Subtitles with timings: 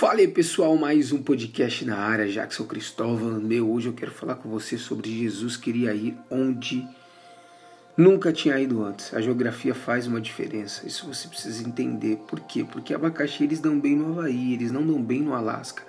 [0.00, 3.70] Fala aí pessoal, mais um podcast na área, Jackson Cristóvão, meu.
[3.70, 6.88] Hoje eu quero falar com você sobre Jesus queria ir onde
[7.94, 9.12] nunca tinha ido antes.
[9.12, 12.16] A geografia faz uma diferença, isso você precisa entender.
[12.26, 12.64] Por quê?
[12.64, 15.82] Porque abacaxi eles dão bem no Havaí, eles não dão bem no Alasca.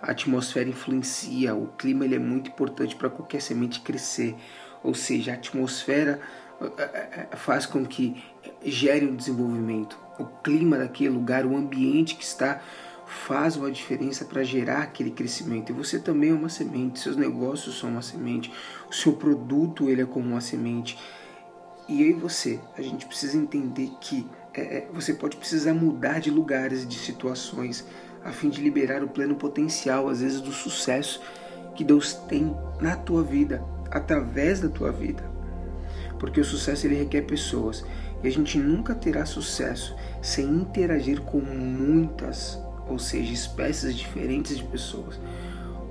[0.00, 4.34] A atmosfera influencia, o clima ele é muito importante para qualquer semente crescer.
[4.82, 6.18] Ou seja, a atmosfera
[6.58, 8.16] eh, eh, eh, faz com que
[8.64, 9.98] gere um desenvolvimento.
[10.18, 12.62] O clima daquele lugar, o ambiente que está
[13.08, 15.70] faz uma diferença para gerar aquele crescimento.
[15.70, 18.52] E você também é uma semente, seus negócios são uma semente,
[18.88, 20.98] o seu produto ele é como uma semente.
[21.88, 26.30] E e você, a gente precisa entender que é, é você pode precisar mudar de
[26.30, 27.86] lugares, de situações,
[28.22, 31.22] a fim de liberar o pleno potencial, às vezes, do sucesso
[31.74, 35.22] que Deus tem na tua vida, através da tua vida.
[36.18, 37.84] Porque o sucesso ele requer pessoas.
[38.22, 42.58] E a gente nunca terá sucesso sem interagir com muitas
[42.88, 45.18] ou seja, espécies diferentes de pessoas.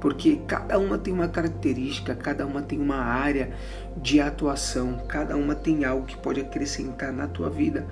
[0.00, 3.52] Porque cada uma tem uma característica, cada uma tem uma área
[3.96, 7.86] de atuação, cada uma tem algo que pode acrescentar na tua vida.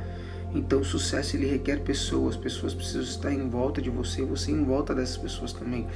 [0.53, 4.65] Então, o sucesso ele requer pessoas, pessoas precisam estar em volta de você, você em
[4.65, 5.87] volta dessas pessoas também,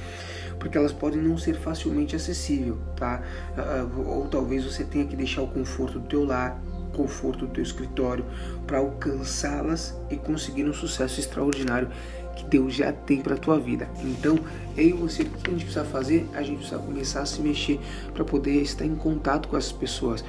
[0.59, 3.21] porque elas podem não ser facilmente acessíveis, tá?
[3.57, 6.61] Ah, ou talvez você tenha que deixar o conforto do teu lar,
[6.93, 8.25] conforto do teu escritório
[8.65, 11.89] para alcançá-las e conseguir um sucesso extraordinário
[12.35, 13.89] que Deus já tem para a tua vida.
[14.03, 14.37] Então,
[14.75, 16.27] eu e você, o que a gente precisa fazer?
[16.33, 17.79] A gente precisa começar a se mexer
[18.13, 20.23] para poder estar em contato com essas pessoas.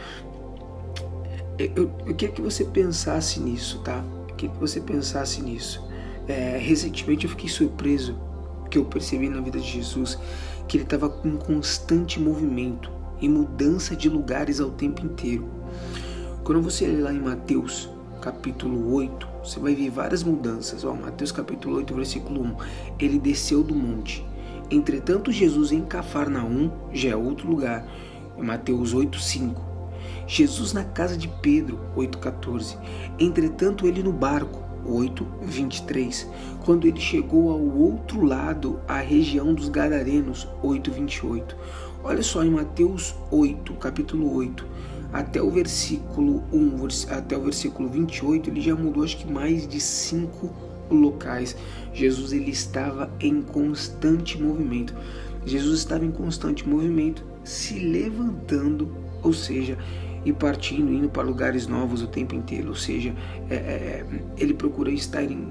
[1.59, 4.05] Eu, eu queria que você pensasse nisso, tá?
[4.29, 5.85] Eu queria que você pensasse nisso.
[6.29, 8.17] É, recentemente eu fiquei surpreso
[8.71, 10.19] que eu percebi na vida de Jesus
[10.67, 12.91] que ele estava com constante movimento
[13.21, 15.49] e mudança de lugares ao tempo inteiro.
[16.45, 17.89] Quando você lê lá em Mateus
[18.21, 20.85] capítulo 8, você vai ver várias mudanças.
[20.85, 22.57] Ó, Mateus capítulo 8, versículo 1.
[22.99, 24.25] Ele desceu do monte.
[24.71, 27.87] Entretanto, Jesus em Cafarnaum já é outro lugar.
[28.37, 29.63] Em Mateus 8, 5.
[30.27, 32.77] Jesus na casa de Pedro, 8,14.
[33.19, 36.29] Entretanto, ele no barco, 8, 23.
[36.65, 41.57] Quando ele chegou ao outro lado, a região dos Gadarenos, 8, 28.
[42.03, 48.51] Olha só em Mateus 8, capítulo 8 até o versículo 1, até o versículo 28,
[48.51, 50.53] ele já mudou acho que mais de cinco
[50.91, 51.57] locais.
[51.95, 54.95] Jesus ele estava em constante movimento.
[55.47, 59.79] Jesus estava em constante movimento, se levantando, ou seja,
[60.23, 62.69] e partindo, indo para lugares novos o tempo inteiro.
[62.69, 63.15] Ou seja,
[63.49, 64.07] é, é, é
[64.37, 65.49] ele procura estar em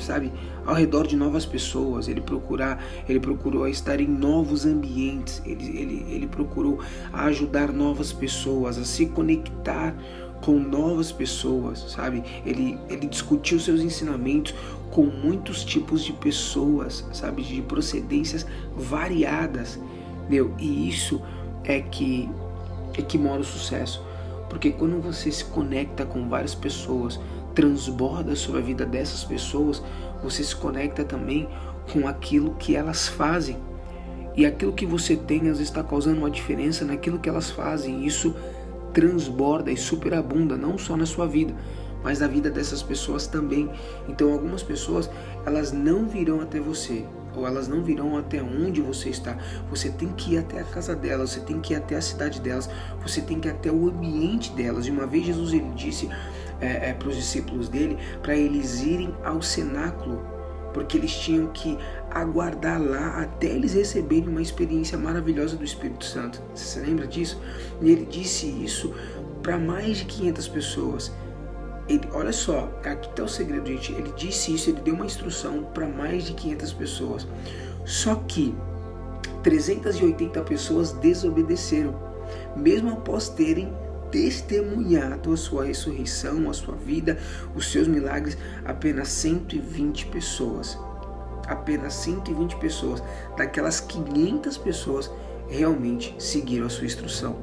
[0.00, 0.32] sabe,
[0.66, 6.06] ao redor de novas pessoas, ele procurar, ele procurou estar em novos ambientes, ele, ele,
[6.08, 6.80] ele procurou
[7.12, 9.94] ajudar novas pessoas a se conectar
[10.42, 12.24] com novas pessoas, sabe?
[12.44, 14.54] Ele, ele discutiu seus ensinamentos
[14.90, 17.42] com muitos tipos de pessoas, sabe?
[17.42, 19.78] De procedências variadas,
[20.28, 20.54] meu.
[20.58, 21.20] E isso
[21.64, 22.28] é que
[22.98, 24.04] é que mora o sucesso,
[24.48, 27.20] porque quando você se conecta com várias pessoas,
[27.54, 29.82] transborda sobre a vida dessas pessoas,
[30.22, 31.48] você se conecta também
[31.92, 33.56] com aquilo que elas fazem.
[34.36, 38.06] E aquilo que você tem às vezes está causando uma diferença naquilo que elas fazem.
[38.06, 38.34] Isso
[38.92, 41.54] transborda e superabunda não só na sua vida,
[42.02, 43.68] mas na vida dessas pessoas também.
[44.08, 45.10] Então algumas pessoas
[45.44, 47.04] elas não virão até você
[47.36, 49.36] ou elas não virão até onde você está.
[49.68, 52.40] Você tem que ir até a casa delas, você tem que ir até a cidade
[52.40, 52.68] delas,
[53.02, 54.86] você tem que ir até o ambiente delas.
[54.86, 56.08] E uma vez Jesus ele disse
[56.60, 60.22] é, é, para os discípulos dele para eles irem ao cenáculo,
[60.72, 61.76] porque eles tinham que
[62.10, 66.42] aguardar lá até eles receberem uma experiência maravilhosa do Espírito Santo.
[66.54, 67.40] Você lembra disso?
[67.80, 68.94] E ele disse isso
[69.42, 71.12] para mais de 500 pessoas.
[71.88, 73.92] Ele, olha só, aqui está o segredo, gente.
[73.92, 77.26] Ele disse isso, ele deu uma instrução para mais de 500 pessoas.
[77.84, 78.54] Só que
[79.42, 81.94] 380 pessoas desobedeceram,
[82.54, 83.72] mesmo após terem
[84.10, 87.18] testemunhado a sua ressurreição, a sua vida,
[87.54, 90.78] os seus milagres, apenas 120 pessoas.
[91.46, 93.02] Apenas 120 pessoas,
[93.36, 95.10] daquelas 500 pessoas,
[95.48, 97.36] realmente seguiram a sua instrução.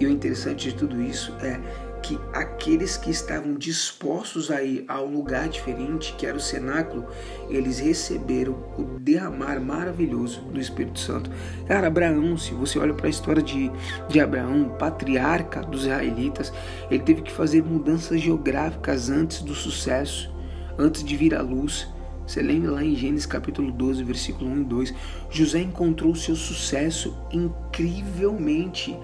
[0.00, 1.60] E o interessante de tudo isso é
[2.04, 7.06] que aqueles que estavam dispostos a ir ao lugar diferente, que era o cenáculo,
[7.48, 11.30] eles receberam o derramar maravilhoso do Espírito Santo.
[11.66, 13.72] Cara, Abraão, se você olha para a história de,
[14.06, 16.52] de Abraão, patriarca dos israelitas,
[16.90, 20.30] ele teve que fazer mudanças geográficas antes do sucesso,
[20.78, 21.88] antes de vir à luz.
[22.26, 24.94] Você lembra lá em Gênesis capítulo 12, versículo 1 e 2,
[25.30, 28.94] José encontrou seu sucesso incrivelmente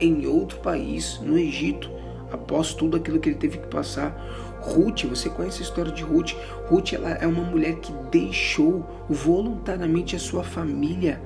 [0.00, 2.01] em outro país, no Egito
[2.32, 4.16] após tudo aquilo que ele teve que passar,
[4.60, 6.32] Ruth, você conhece a história de Ruth?
[6.68, 11.20] Ruth ela é uma mulher que deixou voluntariamente a sua família,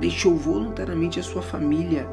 [0.00, 2.06] deixou voluntariamente a sua família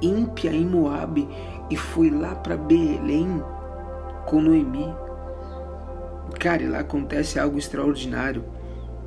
[0.00, 1.28] ímpia em Moabe
[1.70, 3.42] e foi lá para Belém
[4.26, 4.94] com Noemi.
[6.38, 8.44] Cara, e lá acontece algo extraordinário.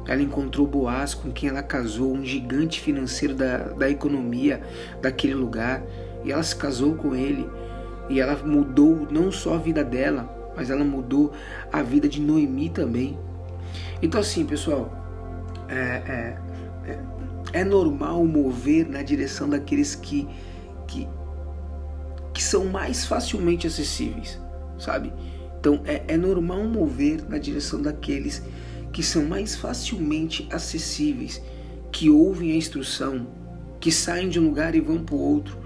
[0.07, 4.61] Ela encontrou Boaz, com quem ela casou, um gigante financeiro da, da economia
[4.99, 5.83] daquele lugar,
[6.23, 7.47] e ela se casou com ele.
[8.09, 11.31] E ela mudou não só a vida dela, mas ela mudou
[11.71, 13.17] a vida de Noemi também.
[14.01, 14.91] Então, assim, pessoal,
[15.69, 16.37] é, é,
[16.91, 20.27] é, é normal mover na direção daqueles que,
[20.87, 21.07] que,
[22.33, 24.39] que são mais facilmente acessíveis,
[24.77, 25.13] sabe?
[25.59, 28.43] Então, é, é normal mover na direção daqueles
[28.91, 31.41] que são mais facilmente acessíveis,
[31.91, 33.27] que ouvem a instrução,
[33.79, 35.57] que saem de um lugar e vão para o outro,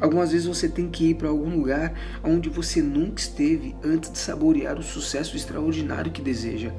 [0.00, 1.92] Algumas vezes você tem que ir para algum lugar
[2.24, 6.72] onde você nunca esteve antes de saborear o sucesso extraordinário que deseja.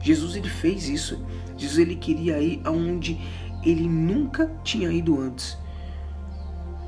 [0.00, 1.24] Jesus ele fez isso.
[1.56, 3.20] Jesus ele queria ir aonde
[3.64, 5.58] ele nunca tinha ido antes.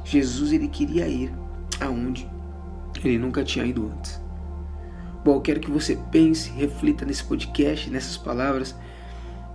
[0.04, 1.32] Jesus ele queria ir
[1.80, 2.28] aonde
[3.04, 4.20] ele nunca tinha ido antes.
[5.24, 8.74] Bom, eu quero que você pense, reflita nesse podcast, nessas palavras.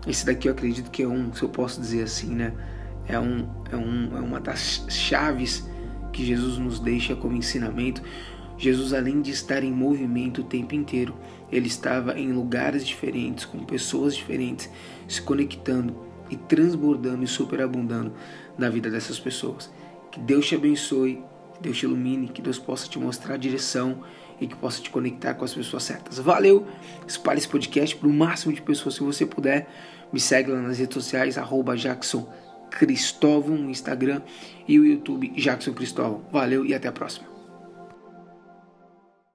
[0.05, 2.53] Esse daqui eu acredito que é um, se eu posso dizer assim, né?
[3.07, 5.67] É, um, é, um, é uma das chaves
[6.15, 8.01] que Jesus nos deixa como ensinamento,
[8.57, 11.13] Jesus, além de estar em movimento o tempo inteiro,
[11.51, 14.69] ele estava em lugares diferentes, com pessoas diferentes,
[15.09, 15.94] se conectando
[16.29, 18.13] e transbordando e superabundando
[18.57, 19.69] na vida dessas pessoas.
[20.09, 21.21] Que Deus te abençoe,
[21.56, 24.01] que Deus te ilumine, que Deus possa te mostrar a direção
[24.39, 26.18] e que possa te conectar com as pessoas certas.
[26.18, 26.65] Valeu!
[27.06, 29.68] Espalhe esse podcast para o máximo de pessoas se você puder.
[30.13, 32.25] Me segue lá nas redes sociais, arroba Jackson
[32.75, 34.22] Cristóvão no Instagram
[34.68, 36.22] e o YouTube Jackson Cristóvão.
[36.31, 37.34] Valeu e até a próxima.